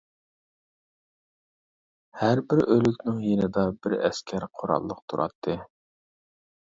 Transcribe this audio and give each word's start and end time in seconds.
ھەر 2.21 2.43
بىر 2.53 2.61
ئۆلۈكنىڭ 2.75 3.21
يېنىدا 3.29 3.67
بىر 3.85 3.97
ئەسكەر 3.99 4.49
قوراللىق 4.59 5.05
تۇراتتى. 5.13 5.59